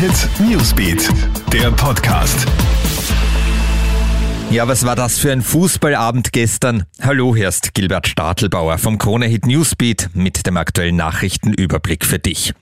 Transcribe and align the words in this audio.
Hit 0.00 0.30
Newsbeat, 0.40 1.10
der 1.52 1.70
Podcast. 1.72 2.46
Ja, 4.50 4.66
was 4.66 4.86
war 4.86 4.96
das 4.96 5.18
für 5.18 5.30
ein 5.30 5.42
Fußballabend 5.42 6.32
gestern? 6.32 6.84
Hallo, 7.02 7.36
hier 7.36 7.48
ist 7.48 7.74
Gilbert 7.74 8.08
Stadelbauer 8.08 8.78
vom 8.78 8.96
Krone 8.96 9.26
Hit 9.26 9.44
Newsbeat 9.44 10.08
mit 10.14 10.46
dem 10.46 10.56
aktuellen 10.56 10.96
Nachrichtenüberblick 10.96 12.06
für 12.06 12.18
dich. 12.18 12.54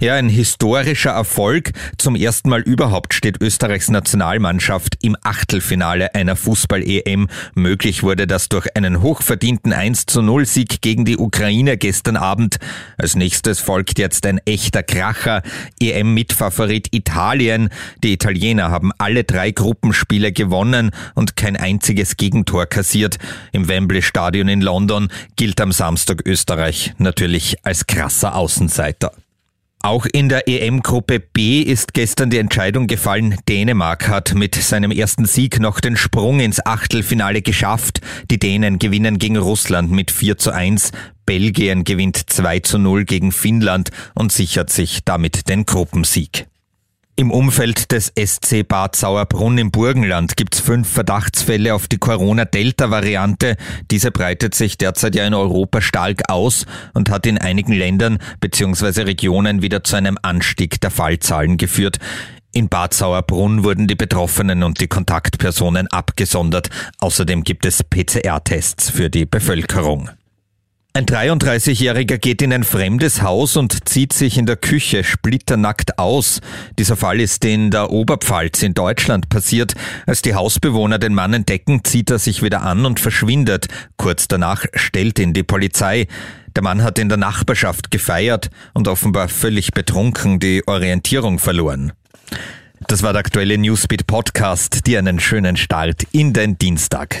Ja, 0.00 0.14
ein 0.14 0.28
historischer 0.28 1.10
Erfolg. 1.10 1.72
Zum 1.96 2.14
ersten 2.14 2.50
Mal 2.50 2.60
überhaupt 2.60 3.14
steht 3.14 3.40
Österreichs 3.40 3.90
Nationalmannschaft 3.90 4.96
im 5.02 5.16
Achtelfinale 5.24 6.14
einer 6.14 6.36
Fußball-EM. 6.36 7.26
Möglich 7.56 8.04
wurde 8.04 8.28
das 8.28 8.48
durch 8.48 8.76
einen 8.76 9.02
hochverdienten 9.02 9.72
1 9.72 10.06
zu 10.06 10.22
0 10.22 10.46
Sieg 10.46 10.82
gegen 10.82 11.04
die 11.04 11.18
Ukraine 11.18 11.76
gestern 11.76 12.16
Abend. 12.16 12.58
Als 12.96 13.16
nächstes 13.16 13.58
folgt 13.58 13.98
jetzt 13.98 14.24
ein 14.24 14.38
echter 14.44 14.84
Kracher. 14.84 15.42
EM-Mitfavorit 15.80 16.94
Italien. 16.94 17.68
Die 18.04 18.12
Italiener 18.12 18.70
haben 18.70 18.92
alle 18.98 19.24
drei 19.24 19.50
Gruppenspiele 19.50 20.30
gewonnen 20.30 20.92
und 21.16 21.34
kein 21.34 21.56
einziges 21.56 22.16
Gegentor 22.16 22.66
kassiert. 22.66 23.18
Im 23.50 23.66
Wembley 23.66 24.02
Stadion 24.02 24.46
in 24.46 24.60
London 24.60 25.08
gilt 25.34 25.60
am 25.60 25.72
Samstag 25.72 26.22
Österreich 26.24 26.94
natürlich 26.98 27.56
als 27.64 27.88
krasser 27.88 28.36
Außenseiter. 28.36 29.10
Auch 29.88 30.04
in 30.04 30.28
der 30.28 30.46
EM-Gruppe 30.46 31.18
B 31.18 31.62
ist 31.62 31.94
gestern 31.94 32.28
die 32.28 32.36
Entscheidung 32.36 32.88
gefallen. 32.88 33.36
Dänemark 33.48 34.06
hat 34.08 34.34
mit 34.34 34.54
seinem 34.54 34.90
ersten 34.90 35.24
Sieg 35.24 35.60
noch 35.60 35.80
den 35.80 35.96
Sprung 35.96 36.40
ins 36.40 36.60
Achtelfinale 36.66 37.40
geschafft. 37.40 38.02
Die 38.30 38.38
Dänen 38.38 38.78
gewinnen 38.78 39.16
gegen 39.16 39.38
Russland 39.38 39.90
mit 39.90 40.10
4 40.10 40.36
zu 40.36 40.50
1. 40.50 40.92
Belgien 41.24 41.84
gewinnt 41.84 42.18
2 42.28 42.60
zu 42.60 42.78
0 42.78 43.06
gegen 43.06 43.32
Finnland 43.32 43.88
und 44.14 44.30
sichert 44.30 44.68
sich 44.68 45.04
damit 45.06 45.48
den 45.48 45.64
Gruppensieg. 45.64 46.48
Im 47.18 47.32
Umfeld 47.32 47.90
des 47.90 48.12
SC 48.16 48.62
Bad 48.62 48.94
Sauerbrunn 48.94 49.58
im 49.58 49.72
Burgenland 49.72 50.36
gibt 50.36 50.54
es 50.54 50.60
fünf 50.60 50.88
Verdachtsfälle 50.88 51.74
auf 51.74 51.88
die 51.88 51.98
Corona-Delta-Variante. 51.98 53.56
Diese 53.90 54.12
breitet 54.12 54.54
sich 54.54 54.78
derzeit 54.78 55.16
ja 55.16 55.26
in 55.26 55.34
Europa 55.34 55.80
stark 55.80 56.30
aus 56.30 56.64
und 56.94 57.10
hat 57.10 57.26
in 57.26 57.36
einigen 57.36 57.72
Ländern 57.72 58.18
bzw. 58.38 59.02
Regionen 59.02 59.62
wieder 59.62 59.82
zu 59.82 59.96
einem 59.96 60.16
Anstieg 60.22 60.80
der 60.80 60.92
Fallzahlen 60.92 61.56
geführt. 61.56 61.98
In 62.52 62.68
Bad 62.68 62.94
Sauerbrunn 62.94 63.64
wurden 63.64 63.88
die 63.88 63.96
Betroffenen 63.96 64.62
und 64.62 64.80
die 64.80 64.86
Kontaktpersonen 64.86 65.88
abgesondert. 65.88 66.70
Außerdem 66.98 67.42
gibt 67.42 67.66
es 67.66 67.82
PCR-Tests 67.82 68.90
für 68.90 69.10
die 69.10 69.26
Bevölkerung. 69.26 70.08
Ein 70.94 71.06
33-Jähriger 71.06 72.18
geht 72.18 72.42
in 72.42 72.52
ein 72.52 72.64
fremdes 72.64 73.22
Haus 73.22 73.56
und 73.56 73.88
zieht 73.88 74.12
sich 74.12 74.36
in 74.36 74.46
der 74.46 74.56
Küche 74.56 75.04
splitternackt 75.04 75.98
aus. 75.98 76.40
Dieser 76.76 76.96
Fall 76.96 77.20
ist 77.20 77.44
in 77.44 77.70
der 77.70 77.90
Oberpfalz 77.90 78.62
in 78.62 78.74
Deutschland 78.74 79.28
passiert. 79.28 79.74
Als 80.06 80.22
die 80.22 80.34
Hausbewohner 80.34 80.98
den 80.98 81.14
Mann 81.14 81.34
entdecken, 81.34 81.84
zieht 81.84 82.10
er 82.10 82.18
sich 82.18 82.42
wieder 82.42 82.62
an 82.62 82.84
und 82.84 82.98
verschwindet. 82.98 83.68
Kurz 83.96 84.26
danach 84.26 84.64
stellt 84.74 85.20
ihn 85.20 85.34
die 85.34 85.44
Polizei. 85.44 86.08
Der 86.56 86.64
Mann 86.64 86.82
hat 86.82 86.98
in 86.98 87.08
der 87.08 87.18
Nachbarschaft 87.18 87.92
gefeiert 87.92 88.50
und 88.74 88.88
offenbar 88.88 89.28
völlig 89.28 89.70
betrunken 89.70 90.40
die 90.40 90.66
Orientierung 90.66 91.38
verloren. 91.38 91.92
Das 92.88 93.04
war 93.04 93.12
der 93.12 93.20
aktuelle 93.20 93.56
Newsbeat 93.56 94.06
Podcast. 94.08 94.86
Dir 94.86 94.98
einen 94.98 95.20
schönen 95.20 95.56
Start 95.56 96.02
in 96.10 96.32
den 96.32 96.58
Dienstag. 96.58 97.20